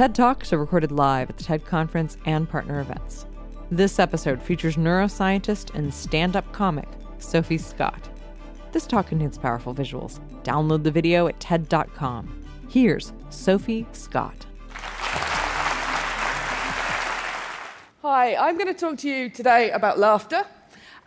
[0.00, 3.26] TED Talks are recorded live at the TED Conference and partner events.
[3.70, 6.88] This episode features neuroscientist and stand up comic
[7.18, 8.08] Sophie Scott.
[8.72, 10.18] This talk contains powerful visuals.
[10.42, 12.46] Download the video at TED.com.
[12.70, 14.46] Here's Sophie Scott.
[18.00, 20.46] Hi, I'm going to talk to you today about laughter.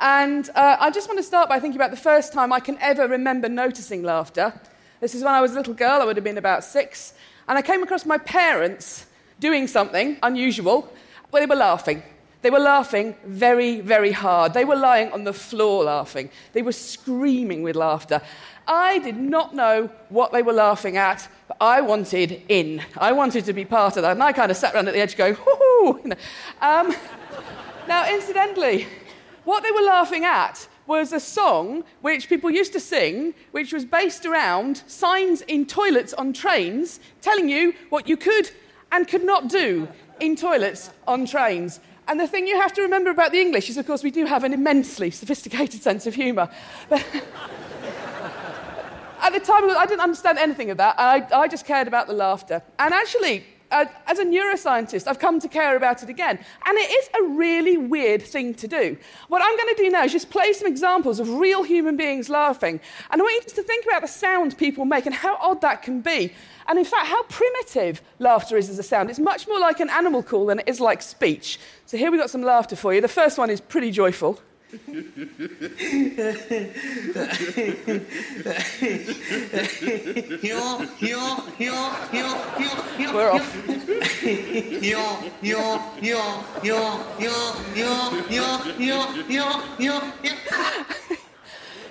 [0.02, 2.78] And uh, I just want to start by thinking about the first time I can
[2.80, 4.54] ever remember noticing laughter.
[5.00, 7.16] This is when I was a little girl, I would have been about six,
[7.48, 9.06] and I came across my parents
[9.40, 10.92] doing something unusual,
[11.32, 12.04] but they were laughing.
[12.42, 14.54] They were laughing very, very hard.
[14.54, 16.30] They were lying on the floor laughing.
[16.52, 18.22] They were screaming with laughter.
[18.68, 22.82] I did not know what they were laughing at, but I wanted in.
[22.98, 24.12] I wanted to be part of that.
[24.12, 26.02] And I kind of sat around at the edge going, hoo.
[26.62, 26.96] Um,
[27.88, 28.88] now, incidentally,
[29.44, 33.86] what they were laughing at was a song which people used to sing, which was
[33.86, 38.52] based around signs in toilets on trains telling you what you could
[38.92, 39.88] and could not do
[40.20, 41.80] in toilets on trains.
[42.08, 44.26] And the thing you have to remember about the English is, of course, we do
[44.26, 46.50] have an immensely sophisticated sense of humour.
[49.22, 50.96] At the time, I didn't understand anything of that.
[51.00, 52.62] I, I just cared about the laughter.
[52.78, 56.38] And actually, as a neuroscientist, I've come to care about it again.
[56.66, 58.98] And it is a really weird thing to do.
[59.28, 62.30] What I'm going to do now is just play some examples of real human beings
[62.30, 62.80] laughing.
[63.10, 65.62] And I want you just to think about the sound people make and how odd
[65.62, 66.34] that can be.
[66.68, 69.10] And in fact, how primitive laughter is as a sound.
[69.10, 71.60] It's much more like an animal call than it is like speech.
[71.86, 73.02] So here we've got some laughter for you.
[73.02, 74.40] The first one is pretty joyful.
[83.14, 83.68] We're off.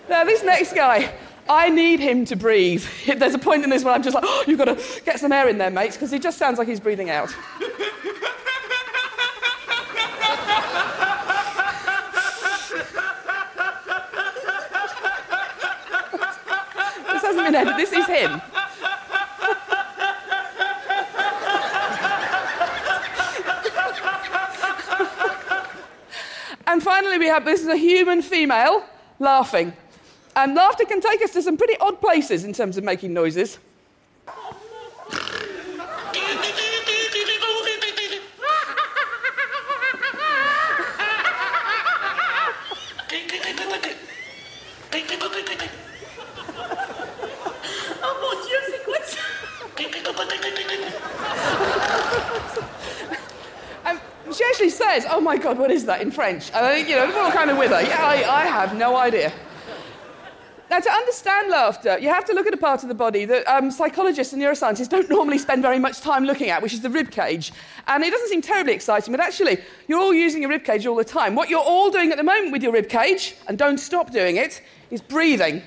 [0.08, 1.14] now, this next guy,
[1.48, 2.84] I need him to breathe.
[3.06, 5.30] There's a point in this where I'm just like, oh, you've got to get some
[5.30, 7.34] air in there, mates, because he just sounds like he's breathing out.
[17.76, 18.40] This is him.
[26.66, 28.84] and finally, we have this is a human female
[29.18, 29.74] laughing.
[30.34, 33.58] And laughter can take us to some pretty odd places in terms of making noises.
[54.32, 56.50] she actually says, Oh my God, what is that in French?
[56.52, 57.82] And I think, you know, we're all kind of with her.
[57.82, 59.32] Yeah, I, I have no idea.
[60.70, 63.46] Now, to understand laughter, you have to look at a part of the body that
[63.46, 66.88] um, psychologists and neuroscientists don't normally spend very much time looking at, which is the
[66.88, 67.52] rib cage.
[67.88, 69.58] And it doesn't seem terribly exciting, but actually,
[69.88, 71.34] you're all using your rib cage all the time.
[71.34, 74.36] What you're all doing at the moment with your rib cage, and don't stop doing
[74.36, 75.62] it, is breathing.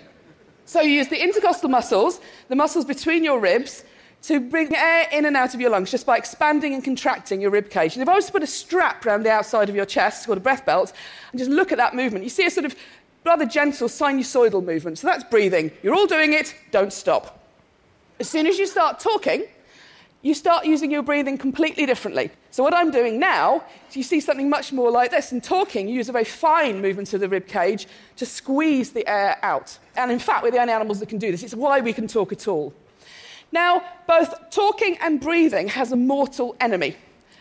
[0.66, 3.84] So you use the intercostal muscles, the muscles between your ribs,
[4.24, 7.52] to bring air in and out of your lungs just by expanding and contracting your
[7.52, 7.96] rib cage.
[7.96, 10.38] And if I was to put a strap around the outside of your chest, called
[10.38, 10.94] a breath belt,
[11.32, 12.76] and just look at that movement, you see a sort of
[13.24, 14.98] rather gentle sinusoidal movement.
[14.98, 15.72] So that's breathing.
[15.84, 17.40] You're all doing it, don't stop.
[18.20, 19.46] As soon as you start talking,
[20.26, 22.32] you start using your breathing completely differently.
[22.50, 25.32] So, what I'm doing now is you see something much more like this.
[25.32, 29.08] In talking, you use a very fine movement of the rib cage to squeeze the
[29.08, 29.78] air out.
[29.96, 31.44] And in fact, we're the only animals that can do this.
[31.44, 32.74] It's why we can talk at all.
[33.56, 36.98] Now, both talking and breathing has a mortal enemy,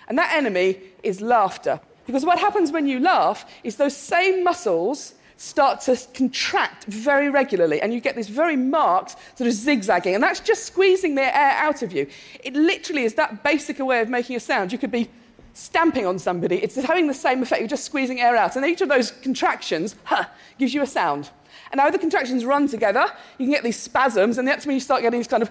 [0.07, 1.81] and that enemy is laughter.
[2.07, 7.83] Because what happens when you laugh is those same muscles start to contract very regularly,
[7.83, 11.55] and you get this very marked sort of zigzagging, and that's just squeezing the air
[11.67, 12.07] out of you.
[12.45, 14.71] It literally is that basic a way of making a sound.
[14.71, 15.11] You could be
[15.53, 17.61] stamping on somebody, it's having the same effect.
[17.61, 20.27] You're just squeezing air out, and each of those contractions huh,
[20.61, 21.31] gives you a sound.
[21.75, 23.05] And now the contractions run together,
[23.37, 25.51] you can get these spasms, and that's when you start getting these kind of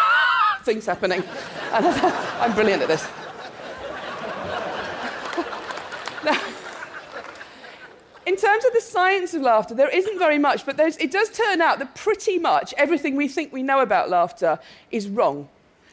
[0.64, 1.22] things happening.
[1.72, 3.02] And I'm brilliant at this.
[6.24, 6.40] now,
[8.24, 11.60] in terms of the science of laughter, there isn't very much, but it does turn
[11.60, 14.58] out that pretty much everything we think we know about laughter
[14.90, 15.50] is wrong.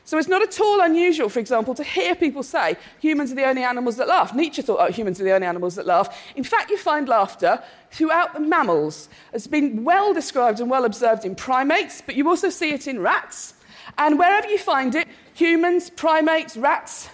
[0.08, 3.44] So it's not at all unusual, for example, to hear people say humans are the
[3.44, 4.34] only animals that laugh.
[4.34, 6.18] Nietzsche thought oh, humans are the only animals that laugh.
[6.38, 7.62] In fact, you find laughter
[7.92, 9.10] throughout the mammals.
[9.34, 13.02] It's been well described and well observed in primates, but you also see it in
[13.02, 13.56] rats.
[13.98, 17.10] And wherever you find it, humans, primates, rats,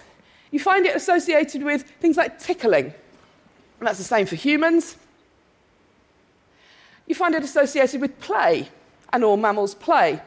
[0.52, 2.94] you find it associated with things like tickling.
[3.80, 4.96] And that's the same for humans.
[7.08, 8.68] You find it associated with play,
[9.12, 10.22] and all mammals play.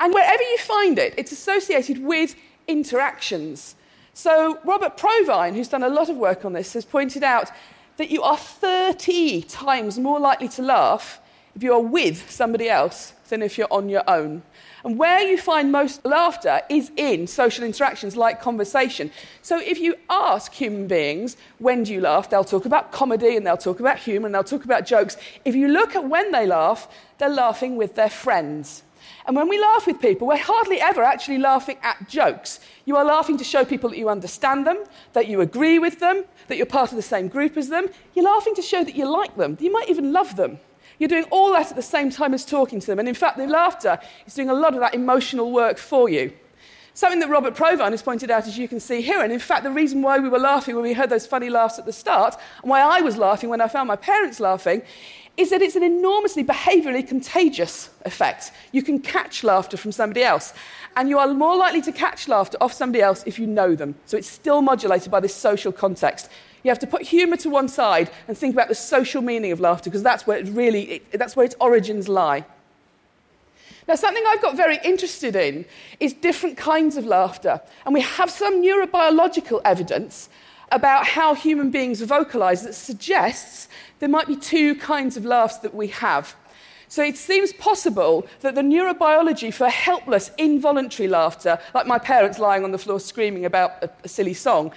[0.00, 2.34] And wherever you find it, it's associated with
[2.66, 3.76] interactions.
[4.12, 7.50] So, Robert Provine, who's done a lot of work on this, has pointed out
[7.96, 11.20] that you are 30 times more likely to laugh
[11.54, 14.42] if you are with somebody else than if you're on your own.
[14.84, 19.10] And where you find most laughter is in social interactions like conversation.
[19.40, 22.28] So if you ask human beings, when do you laugh?
[22.28, 25.16] They'll talk about comedy and they'll talk about humour and they'll talk about jokes.
[25.44, 26.88] If you look at when they laugh,
[27.18, 28.82] they're laughing with their friends.
[29.26, 32.60] And when we laugh with people, we're hardly ever actually laughing at jokes.
[32.84, 36.24] You are laughing to show people that you understand them, that you agree with them,
[36.48, 37.88] that you're part of the same group as them.
[38.14, 40.58] You're laughing to show that you like them, you might even love them.
[40.98, 42.98] You're doing all that at the same time as talking to them.
[42.98, 46.32] And in fact, the laughter is doing a lot of that emotional work for you.
[46.96, 49.64] Something that Robert Provine has pointed out, as you can see here, and in fact,
[49.64, 52.36] the reason why we were laughing when we heard those funny laughs at the start,
[52.62, 54.82] and why I was laughing when I found my parents laughing,
[55.36, 58.52] is that it's an enormously behaviorally contagious effect.
[58.72, 60.52] You can catch laughter from somebody else,
[60.96, 63.96] and you are more likely to catch laughter off somebody else if you know them.
[64.06, 66.30] So it's still modulated by this social context.
[66.62, 69.60] You have to put humour to one side and think about the social meaning of
[69.60, 72.44] laughter because that's where it really it, that's where its origins lie.
[73.86, 75.66] Now, something I've got very interested in
[76.00, 77.60] is different kinds of laughter.
[77.84, 80.30] And we have some neurobiological evidence
[80.72, 83.68] about how human beings vocalize that suggests
[84.04, 86.36] there might be two kinds of laughs that we have.
[86.88, 92.64] So it seems possible that the neurobiology for helpless, involuntary laughter, like my parents lying
[92.64, 94.72] on the floor screaming about a, a silly song,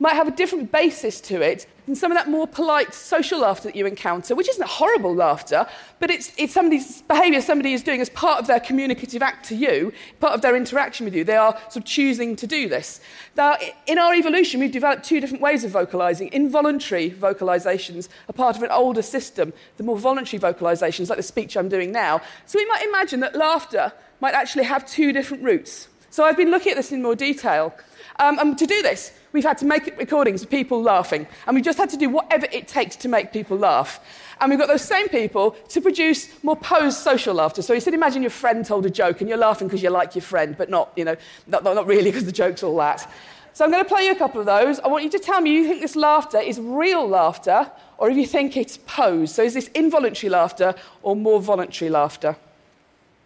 [0.00, 3.64] might have a different basis to it than some of that more polite social laughter
[3.64, 5.66] that you encounter, which isn't horrible laughter,
[5.98, 9.54] but it's, it's somebody's behavior somebody is doing as part of their communicative act to
[9.54, 11.22] you, part of their interaction with you.
[11.22, 13.00] They are sort of choosing to do this.
[13.36, 16.32] Now, in our evolution, we've developed two different ways of vocalizing.
[16.32, 21.58] Involuntary vocalizations are part of an older system, the more voluntary vocalizations, like the speech
[21.58, 22.22] I'm doing now.
[22.46, 25.88] So we might imagine that laughter might actually have two different roots.
[26.10, 27.72] So I've been looking at this in more detail.
[28.18, 31.26] Um, and to do this, we've had to make recordings of people laughing.
[31.46, 34.00] And we've just had to do whatever it takes to make people laugh.
[34.40, 37.62] And we've got those same people to produce more posed social laughter.
[37.62, 40.14] So you said, imagine your friend told a joke and you're laughing because you like
[40.14, 41.16] your friend, but not, you know,
[41.46, 43.08] not, not really because the joke's all that.
[43.52, 44.80] So I'm going to play you a couple of those.
[44.80, 48.16] I want you to tell me you think this laughter is real laughter or if
[48.16, 49.34] you think it's posed.
[49.34, 52.36] So is this involuntary laughter or more voluntary laughter?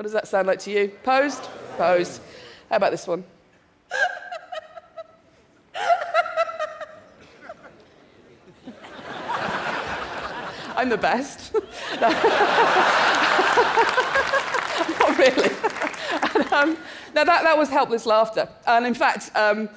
[0.01, 0.89] What does that sound like to you?
[1.03, 1.43] Posed?
[1.77, 2.23] Posed.
[2.71, 3.23] How about this one?
[10.75, 11.53] I'm the best.
[12.01, 12.25] Not
[15.19, 15.51] really.
[16.35, 16.79] And, um,
[17.15, 18.49] now, that, that was helpless laughter.
[18.67, 19.69] And in fact, um,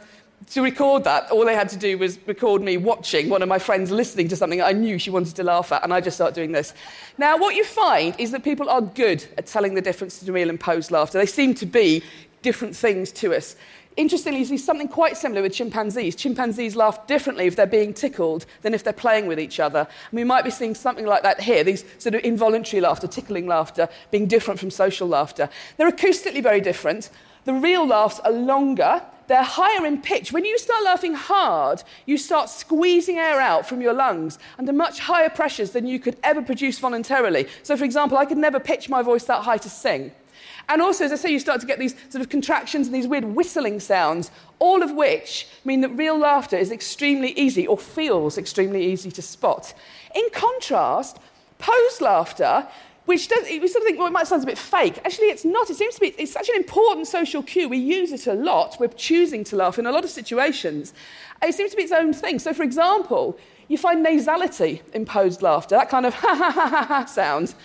[0.54, 3.58] to record that, all they had to do was record me watching one of my
[3.58, 6.36] friends listening to something I knew she wanted to laugh at, and I just started
[6.36, 6.76] doing this.
[7.18, 10.50] Now, what you find is that people are good at telling the difference between real
[10.52, 11.18] and posed laughter.
[11.18, 12.04] They seem to be
[12.44, 13.56] different things to us.
[13.98, 16.16] Interestingly, you see something quite similar with chimpanzees.
[16.16, 19.80] Chimpanzees laugh differently if they're being tickled than if they're playing with each other.
[19.80, 23.48] And we might be seeing something like that here, these sort of involuntary laughter, tickling
[23.48, 25.50] laughter, being different from social laughter.
[25.78, 27.10] They're acoustically very different.
[27.46, 29.02] The real laughs are longer,
[29.34, 30.32] they're higher in pitch.
[30.32, 35.00] When you start laughing hard, you start squeezing air out from your lungs under much
[35.00, 37.48] higher pressures than you could ever produce voluntarily.
[37.64, 40.12] So, for example, I could never pitch my voice that high to sing.
[40.70, 43.08] And also, as I say, you start to get these sort of contractions and these
[43.08, 44.30] weird whistling sounds,
[44.60, 49.22] all of which mean that real laughter is extremely easy or feels extremely easy to
[49.22, 49.74] spot.
[50.16, 51.18] In contrast,
[51.58, 52.68] posed laughter
[53.06, 55.00] which does, we sort of think, well, it might sound a bit fake.
[55.04, 55.70] Actually, it's not.
[55.70, 57.68] It seems to be, it's such an important social cue.
[57.68, 58.78] We use it a lot.
[58.80, 60.94] We're choosing to laugh in a lot of situations.
[61.42, 62.40] It seems to be its own thing.
[62.40, 66.86] So, for example, you find nasality imposed laughter, that kind of ha ha ha ha
[66.86, 67.56] ha sound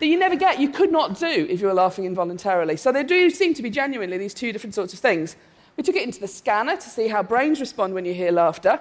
[0.00, 2.76] that you never get, you could not do if you were laughing involuntarily.
[2.76, 5.36] So, there do seem to be genuinely these two different sorts of things.
[5.76, 8.80] We took it into the scanner to see how brains respond when you hear laughter.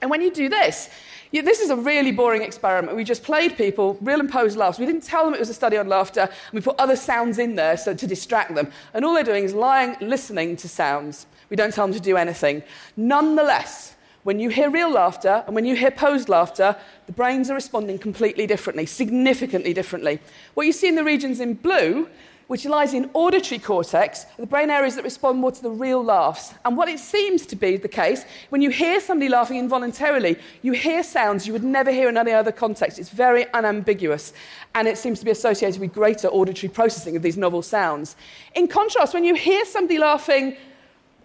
[0.00, 0.88] And when you do this,
[1.32, 2.96] you, this is a really boring experiment.
[2.96, 4.78] We just played people real and posed laughs.
[4.78, 7.38] We didn't tell them it was a study on laughter, and we put other sounds
[7.38, 8.70] in there so, to distract them.
[8.94, 11.26] And all they're doing is lying, listening to sounds.
[11.48, 12.62] We don't tell them to do anything.
[12.96, 17.54] Nonetheless, when you hear real laughter and when you hear posed laughter, the brains are
[17.54, 20.20] responding completely differently, significantly differently.
[20.54, 22.08] What you see in the regions in blue
[22.50, 26.52] which lies in auditory cortex, the brain areas that respond more to the real laughs.
[26.64, 30.72] And what it seems to be the case, when you hear somebody laughing involuntarily, you
[30.72, 32.98] hear sounds you would never hear in any other context.
[32.98, 34.32] It's very unambiguous,
[34.74, 38.16] and it seems to be associated with greater auditory processing of these novel sounds.
[38.56, 40.56] In contrast, when you hear somebody laughing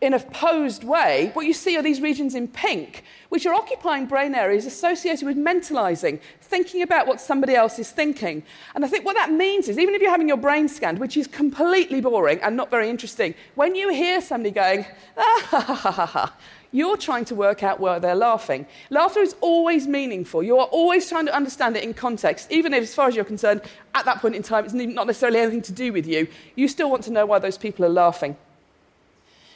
[0.01, 4.05] in a posed way, what you see are these regions in pink, which are occupying
[4.05, 8.43] brain areas associated with mentalizing, thinking about what somebody else is thinking.
[8.75, 11.17] And I think what that means is, even if you're having your brain scanned, which
[11.17, 14.85] is completely boring and not very interesting, when you hear somebody going,
[15.17, 16.33] ah, ha, ha, ha, ha,
[16.71, 18.65] you're trying to work out where they're laughing.
[18.89, 20.43] Laughter is always meaningful.
[20.43, 23.23] You are always trying to understand it in context, even if, as far as you're
[23.23, 23.61] concerned,
[23.93, 26.27] at that point in time, it's not necessarily anything to do with you.
[26.55, 28.35] You still want to know why those people are laughing.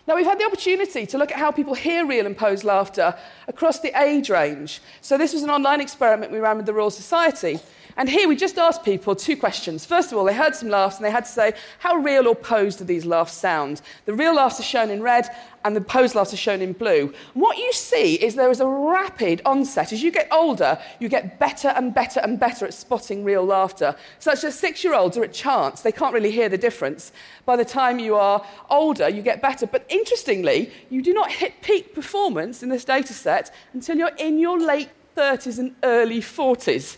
[0.07, 3.15] Now, we've had the opportunity to look at how people hear real and posed laughter
[3.47, 4.81] across the age range.
[5.01, 7.59] So, this was an online experiment we ran with the Royal Society.
[7.97, 9.85] And here we just asked people two questions.
[9.85, 12.35] First of all, they heard some laughs and they had to say, how real or
[12.35, 13.81] posed do these laughs sound?
[14.05, 15.27] The real laughs are shown in red
[15.65, 17.13] and the posed laughs are shown in blue.
[17.33, 19.91] what you see is there is a rapid onset.
[19.91, 23.95] As you get older, you get better and better and better at spotting real laughter.
[24.19, 27.11] Such as six year olds are at chance, they can't really hear the difference.
[27.45, 29.67] By the time you are older, you get better.
[29.67, 34.39] But interestingly, you do not hit peak performance in this data set until you're in
[34.39, 36.97] your late 30s and early 40s.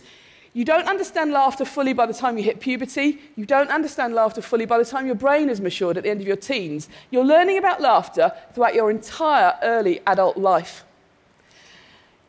[0.54, 3.20] You don't understand laughter fully by the time you hit puberty.
[3.36, 6.20] You don't understand laughter fully by the time your brain is matured at the end
[6.20, 6.90] of your teens.
[7.10, 10.84] You're learning about laughter throughout your entire early adult life.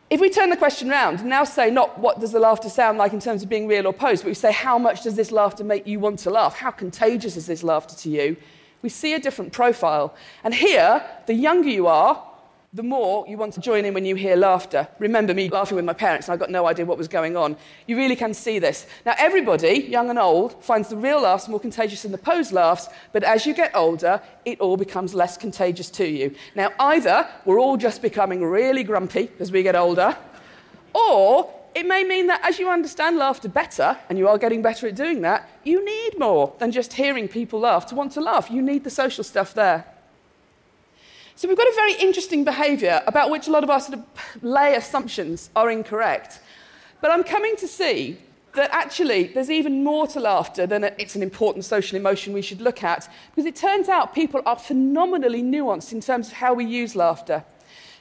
[0.10, 2.98] If we turn the question around and now say not what does the laughter sound
[2.98, 5.32] like in terms of being real or posed, but we say how much does this
[5.32, 6.56] laughter make you want to laugh?
[6.56, 8.38] How contagious is this laughter to you?
[8.84, 10.16] We see a different profile.
[10.44, 12.24] And here, the younger you are,
[12.74, 14.88] the more you want to join in when you hear laughter.
[14.98, 17.56] Remember me laughing with my parents, and I got no idea what was going on.
[17.86, 18.88] You really can see this.
[19.06, 22.90] Now, everybody, young and old, finds the real laughs more contagious than the posed laughs,
[23.12, 26.34] but as you get older, it all becomes less contagious to you.
[26.56, 30.18] Now, either we're all just becoming really grumpy as we get older,
[30.96, 34.88] or it may mean that as you understand laughter better, and you are getting better
[34.88, 38.50] at doing that, you need more than just hearing people laugh to want to laugh.
[38.50, 39.86] You need the social stuff there.
[41.36, 44.06] So we've got a very interesting behaviour about which a lot of our sort of
[44.44, 46.40] lay assumptions are incorrect.
[47.02, 48.18] But I'm coming to see
[48.54, 52.62] that actually there's even more to laughter than it's an important social emotion we should
[52.62, 56.66] look at, because it turns out people are phenomenally nuanced in terms of how we
[56.66, 57.44] use laughter.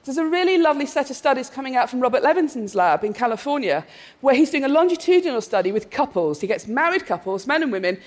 [0.05, 3.87] There's a really lovely set of studies coming out from Robert Levenson's lab in California,
[4.21, 6.41] where he's doing a longitudinal study with couples.
[6.41, 7.99] He gets married couples, men and women,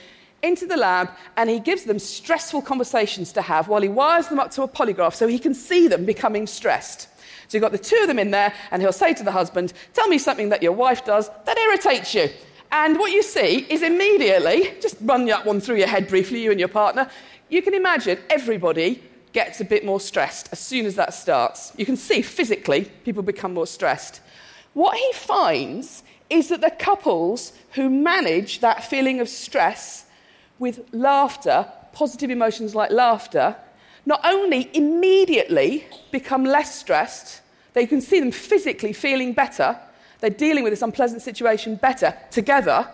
[0.45, 4.39] into the lab and he gives them stressful conversations to have while he wires them
[4.39, 7.09] up to a polygraph so he can see them becoming stressed.
[7.47, 9.73] So you've got the two of them in there, and he'll say to the husband,
[9.93, 12.29] Tell me something that your wife does that irritates you.
[12.71, 16.51] And what you see is immediately, just run that one through your head briefly, you
[16.51, 17.09] and your partner,
[17.49, 21.73] you can imagine everybody gets a bit more stressed as soon as that starts.
[21.77, 24.21] You can see physically people become more stressed.
[24.73, 30.04] What he finds is that the couples who manage that feeling of stress
[30.59, 33.55] with laughter, positive emotions like laughter,
[34.05, 37.41] not only immediately become less stressed,
[37.73, 39.77] they can see them physically feeling better,
[40.19, 42.87] they're dealing with this unpleasant situation better together.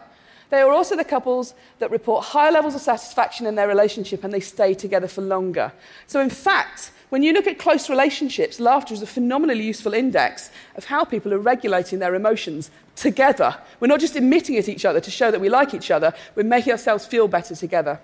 [0.52, 4.34] They are also the couples that report higher levels of satisfaction in their relationship and
[4.34, 5.72] they stay together for longer.
[6.08, 10.52] So, in fact, when you look at close relationships, laughter is a phenomenally useful index
[10.76, 13.56] of how people are regulating their emotions together.
[13.80, 16.44] We're not just emitting at each other to show that we like each other, we're
[16.44, 18.00] making ourselves feel better together.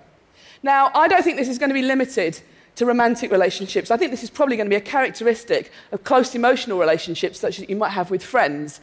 [0.62, 2.40] Now, I don't think this is going to be limited
[2.76, 3.90] to romantic relationships.
[3.90, 7.60] I think this is probably going to be a characteristic of close emotional relationships, such
[7.60, 8.80] as you might have with friends,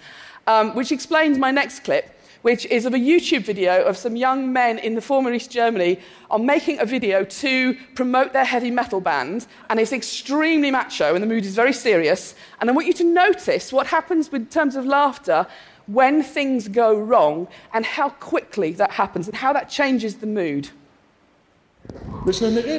[0.48, 2.15] um, which explains my next clip
[2.46, 6.00] which is of a YouTube video of some young men in the former East Germany
[6.30, 9.48] on making a video to promote their heavy metal band.
[9.72, 12.36] And it's extremely macho, and the mood is very serious.
[12.62, 15.48] And I want you to notice what happens in terms of laughter
[15.88, 20.70] when things go wrong and how quickly that happens and how that changes the mood.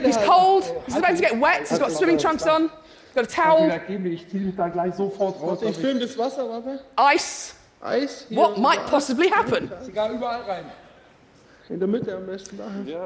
[0.06, 2.70] He's cold, he's about to get wet, he's got swimming trunks on,
[3.16, 3.66] got a towel.
[6.96, 7.54] Ice.
[7.86, 8.26] Eis.
[8.30, 9.68] What might possibly happen?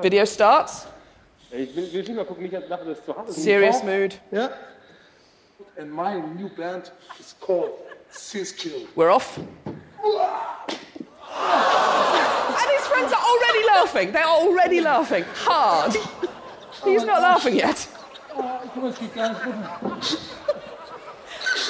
[0.03, 0.87] Video starts.
[3.29, 4.15] Serious mood.
[4.33, 4.49] Yeah.
[5.77, 7.79] And my new band is called
[8.11, 8.87] Siskill.
[8.97, 9.37] We're off.
[9.39, 9.47] and
[12.77, 14.13] his friends are already laughing.
[14.13, 15.95] They're already laughing hard.
[16.85, 17.87] He's not laughing yet.
[18.35, 18.63] Ah,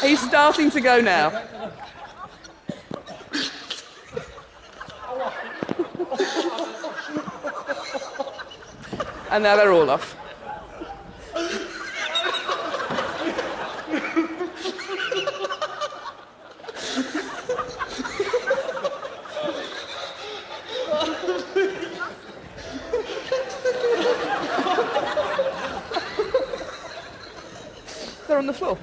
[0.02, 1.32] He's starting to go now.
[9.30, 10.16] And now they're all off.
[28.60, 28.78] floor.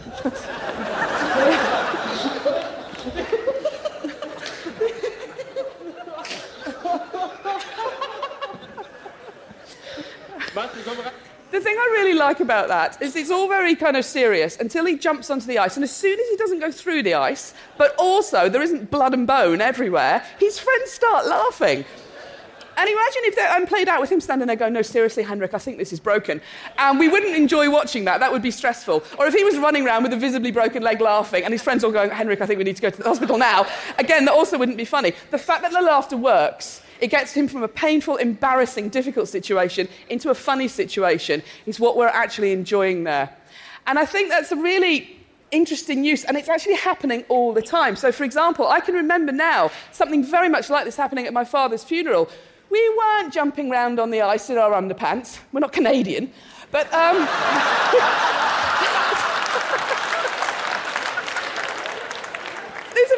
[11.51, 14.86] The thing I really like about that is it's all very kind of serious until
[14.86, 15.75] he jumps onto the ice.
[15.75, 19.13] And as soon as he doesn't go through the ice, but also there isn't blood
[19.13, 21.84] and bone everywhere, his friends start laughing.
[22.79, 25.58] And imagine if I'm played out with him standing there going, No, seriously, Henrik, I
[25.58, 26.41] think this is broken.
[26.77, 28.20] And we wouldn't enjoy watching that.
[28.20, 29.03] That would be stressful.
[29.17, 31.84] Or if he was running around with a visibly broken leg laughing and his friends
[31.84, 33.65] all going, Henrik, I think we need to go to the hospital now.
[33.98, 35.13] Again, that also wouldn't be funny.
[35.32, 39.88] The fact that the laughter works it gets him from a painful, embarrassing, difficult situation
[40.10, 43.30] into a funny situation is what we're actually enjoying there.
[43.86, 45.18] And I think that's a really
[45.51, 47.96] interesting use, and it's actually happening all the time.
[47.96, 51.46] So, for example, I can remember now something very much like this happening at my
[51.46, 52.30] father's funeral.
[52.70, 55.39] We weren't jumping around on the ice in our underpants.
[55.54, 56.34] We're not Canadian.
[56.70, 57.16] But um,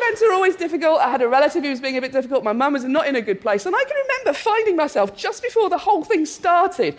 [0.09, 0.99] events are always difficult.
[0.99, 2.43] I had a relative who was being a bit difficult.
[2.43, 3.65] My mum was not in a good place.
[3.65, 6.97] And I can remember finding myself just before the whole thing started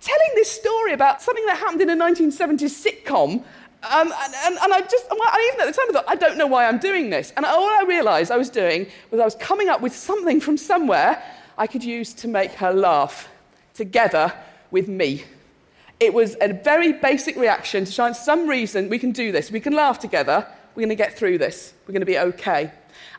[0.00, 3.42] telling this story about something that happened in a 1970s sitcom.
[3.82, 6.46] Um, and, and, and, I just, even at the time I thought, I don't know
[6.46, 7.32] why I'm doing this.
[7.36, 10.58] And all I realized I was doing was I was coming up with something from
[10.58, 11.22] somewhere
[11.56, 13.28] I could use to make her laugh
[13.72, 14.32] together
[14.70, 15.24] with me.
[15.98, 19.50] It was a very basic reaction to find some reason we can do this.
[19.50, 20.46] We can laugh together.
[20.80, 21.74] We're going to get through this.
[21.86, 22.72] We're going to be okay.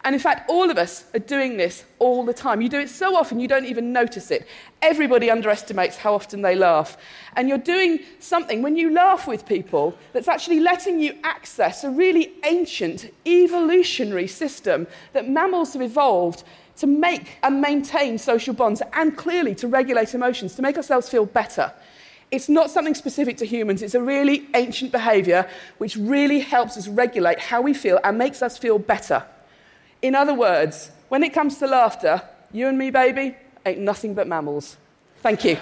[0.04, 2.60] And in fact, all of us are doing this all the time.
[2.60, 4.48] You do it so often you don't even notice it.
[4.82, 6.98] Everybody underestimates how often they laugh.
[7.36, 11.92] And you're doing something when you laugh with people that's actually letting you access a
[11.92, 16.44] really ancient evolutionary system that mammals have evolved
[16.78, 21.28] to make and maintain social bonds and clearly to regulate emotions, to make ourselves feel
[21.28, 21.72] better.
[22.32, 26.88] It's not something specific to humans, it's a really ancient behavior which really helps us
[26.88, 29.26] regulate how we feel and makes us feel better.
[30.02, 32.22] In other words, when it comes to laughter,
[32.54, 34.78] you and me, baby, ain't nothing but mammals.
[35.18, 35.58] Thank you.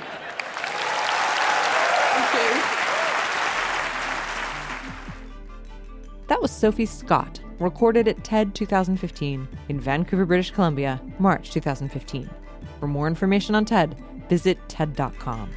[2.13, 2.61] Thank you.
[6.27, 12.29] That was Sophie Scott recorded at TED 2015 in Vancouver, British Columbia, March 2015.
[12.79, 13.97] For more information on TED,
[14.29, 15.49] visit TED.com.